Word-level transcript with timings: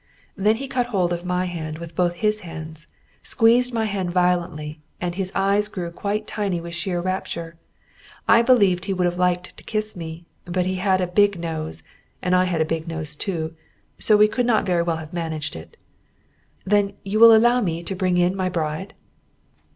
Then 0.35 0.55
he 0.55 0.67
caught 0.67 0.87
hold 0.87 1.13
of 1.13 1.25
my 1.25 1.45
hand 1.45 1.77
with 1.77 1.95
both 1.95 2.15
his 2.15 2.39
hands; 2.39 2.87
squeezed 3.21 3.71
my 3.71 3.85
hand 3.85 4.09
violently, 4.09 4.81
and 4.99 5.13
his 5.13 5.31
eyes 5.35 5.67
grew 5.67 5.91
quite 5.91 6.25
tiny 6.25 6.59
with 6.59 6.73
sheer 6.73 6.99
rapture. 6.99 7.55
I 8.27 8.41
believed 8.41 8.85
he 8.85 8.93
would 8.95 9.05
have 9.05 9.19
liked 9.19 9.55
to 9.57 9.63
kiss 9.63 9.95
me; 9.95 10.25
but 10.45 10.65
he 10.65 10.77
had 10.77 11.01
a 11.01 11.05
big 11.05 11.39
nose, 11.39 11.83
and 12.19 12.33
I 12.33 12.45
had 12.45 12.61
a 12.61 12.65
big 12.65 12.87
nose, 12.87 13.15
too, 13.15 13.55
so 13.99 14.17
we 14.17 14.27
could 14.27 14.47
not 14.47 14.65
very 14.65 14.81
well 14.81 14.97
have 14.97 15.13
managed 15.13 15.55
it. 15.55 15.77
"Then 16.65 16.93
will 17.05 17.31
you 17.33 17.35
allow 17.35 17.61
me 17.61 17.83
to 17.83 17.93
bring 17.93 18.17
in 18.17 18.35
my 18.35 18.49
bride?" 18.49 18.95